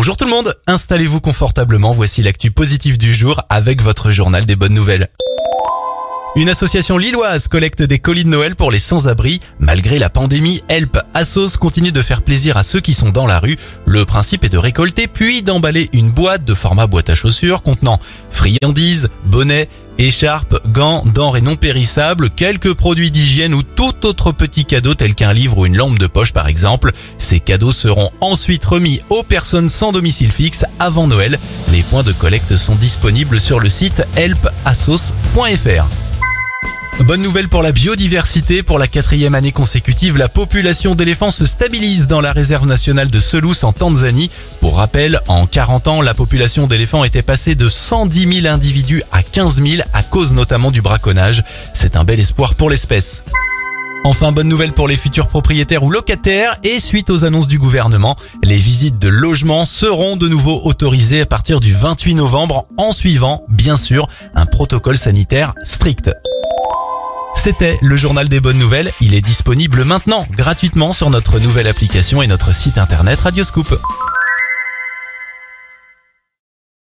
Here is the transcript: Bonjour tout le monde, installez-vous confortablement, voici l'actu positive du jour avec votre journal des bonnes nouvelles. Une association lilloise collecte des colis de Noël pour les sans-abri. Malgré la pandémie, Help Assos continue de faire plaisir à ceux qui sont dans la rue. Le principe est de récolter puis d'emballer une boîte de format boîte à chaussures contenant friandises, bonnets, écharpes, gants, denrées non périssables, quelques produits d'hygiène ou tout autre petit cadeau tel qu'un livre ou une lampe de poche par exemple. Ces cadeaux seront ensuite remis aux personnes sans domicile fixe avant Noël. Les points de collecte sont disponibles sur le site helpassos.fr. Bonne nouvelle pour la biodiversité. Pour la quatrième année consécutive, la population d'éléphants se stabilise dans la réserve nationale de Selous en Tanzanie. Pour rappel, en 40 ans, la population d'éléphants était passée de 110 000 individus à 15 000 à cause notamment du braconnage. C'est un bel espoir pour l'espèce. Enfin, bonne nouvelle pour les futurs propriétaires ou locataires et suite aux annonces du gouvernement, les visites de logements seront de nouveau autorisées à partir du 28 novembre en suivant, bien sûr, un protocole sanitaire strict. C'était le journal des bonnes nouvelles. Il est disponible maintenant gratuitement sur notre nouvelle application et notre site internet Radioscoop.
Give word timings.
Bonjour 0.00 0.16
tout 0.16 0.24
le 0.24 0.30
monde, 0.30 0.56
installez-vous 0.66 1.20
confortablement, 1.20 1.92
voici 1.92 2.22
l'actu 2.22 2.50
positive 2.50 2.96
du 2.96 3.12
jour 3.12 3.42
avec 3.50 3.82
votre 3.82 4.12
journal 4.12 4.46
des 4.46 4.56
bonnes 4.56 4.72
nouvelles. 4.72 5.10
Une 6.40 6.48
association 6.48 6.96
lilloise 6.96 7.48
collecte 7.48 7.82
des 7.82 7.98
colis 7.98 8.24
de 8.24 8.30
Noël 8.30 8.56
pour 8.56 8.70
les 8.70 8.78
sans-abri. 8.78 9.40
Malgré 9.58 9.98
la 9.98 10.08
pandémie, 10.08 10.62
Help 10.68 10.98
Assos 11.12 11.58
continue 11.60 11.92
de 11.92 12.00
faire 12.00 12.22
plaisir 12.22 12.56
à 12.56 12.62
ceux 12.62 12.80
qui 12.80 12.94
sont 12.94 13.10
dans 13.10 13.26
la 13.26 13.40
rue. 13.40 13.58
Le 13.84 14.06
principe 14.06 14.42
est 14.44 14.48
de 14.48 14.56
récolter 14.56 15.06
puis 15.06 15.42
d'emballer 15.42 15.90
une 15.92 16.10
boîte 16.10 16.46
de 16.46 16.54
format 16.54 16.86
boîte 16.86 17.10
à 17.10 17.14
chaussures 17.14 17.62
contenant 17.62 17.98
friandises, 18.30 19.10
bonnets, 19.26 19.68
écharpes, 19.98 20.66
gants, 20.66 21.02
denrées 21.04 21.42
non 21.42 21.56
périssables, 21.56 22.30
quelques 22.30 22.72
produits 22.72 23.10
d'hygiène 23.10 23.52
ou 23.52 23.62
tout 23.62 24.06
autre 24.06 24.32
petit 24.32 24.64
cadeau 24.64 24.94
tel 24.94 25.14
qu'un 25.14 25.34
livre 25.34 25.58
ou 25.58 25.66
une 25.66 25.76
lampe 25.76 25.98
de 25.98 26.06
poche 26.06 26.32
par 26.32 26.48
exemple. 26.48 26.92
Ces 27.18 27.40
cadeaux 27.40 27.72
seront 27.72 28.12
ensuite 28.22 28.64
remis 28.64 29.02
aux 29.10 29.24
personnes 29.24 29.68
sans 29.68 29.92
domicile 29.92 30.32
fixe 30.32 30.64
avant 30.78 31.06
Noël. 31.06 31.38
Les 31.70 31.82
points 31.82 32.02
de 32.02 32.12
collecte 32.12 32.56
sont 32.56 32.76
disponibles 32.76 33.42
sur 33.42 33.60
le 33.60 33.68
site 33.68 34.06
helpassos.fr. 34.16 35.84
Bonne 37.04 37.22
nouvelle 37.22 37.48
pour 37.48 37.62
la 37.62 37.72
biodiversité. 37.72 38.62
Pour 38.62 38.78
la 38.78 38.86
quatrième 38.86 39.34
année 39.34 39.52
consécutive, 39.52 40.18
la 40.18 40.28
population 40.28 40.94
d'éléphants 40.94 41.30
se 41.30 41.46
stabilise 41.46 42.06
dans 42.06 42.20
la 42.20 42.32
réserve 42.32 42.66
nationale 42.66 43.10
de 43.10 43.18
Selous 43.18 43.64
en 43.64 43.72
Tanzanie. 43.72 44.30
Pour 44.60 44.76
rappel, 44.76 45.18
en 45.26 45.46
40 45.46 45.88
ans, 45.88 46.02
la 46.02 46.12
population 46.12 46.66
d'éléphants 46.66 47.02
était 47.02 47.22
passée 47.22 47.54
de 47.54 47.70
110 47.70 48.42
000 48.42 48.54
individus 48.54 49.02
à 49.12 49.22
15 49.22 49.62
000 49.64 49.82
à 49.94 50.02
cause 50.02 50.32
notamment 50.32 50.70
du 50.70 50.82
braconnage. 50.82 51.42
C'est 51.72 51.96
un 51.96 52.04
bel 52.04 52.20
espoir 52.20 52.54
pour 52.54 52.68
l'espèce. 52.68 53.24
Enfin, 54.04 54.32
bonne 54.32 54.48
nouvelle 54.48 54.72
pour 54.72 54.86
les 54.86 54.96
futurs 54.96 55.28
propriétaires 55.28 55.82
ou 55.82 55.90
locataires 55.90 56.56
et 56.64 56.80
suite 56.80 57.10
aux 57.10 57.24
annonces 57.24 57.48
du 57.48 57.58
gouvernement, 57.58 58.16
les 58.42 58.56
visites 58.56 58.98
de 58.98 59.08
logements 59.08 59.64
seront 59.64 60.16
de 60.16 60.28
nouveau 60.28 60.60
autorisées 60.64 61.22
à 61.22 61.26
partir 61.26 61.60
du 61.60 61.74
28 61.74 62.14
novembre 62.14 62.66
en 62.78 62.92
suivant, 62.92 63.44
bien 63.48 63.76
sûr, 63.76 64.06
un 64.34 64.46
protocole 64.46 64.96
sanitaire 64.96 65.54
strict. 65.64 66.10
C'était 67.40 67.78
le 67.80 67.96
journal 67.96 68.28
des 68.28 68.38
bonnes 68.38 68.58
nouvelles. 68.58 68.92
Il 69.00 69.14
est 69.14 69.22
disponible 69.22 69.82
maintenant 69.86 70.26
gratuitement 70.30 70.92
sur 70.92 71.08
notre 71.08 71.38
nouvelle 71.38 71.68
application 71.68 72.20
et 72.20 72.26
notre 72.26 72.54
site 72.54 72.76
internet 72.76 73.18
Radioscoop. 73.18 73.80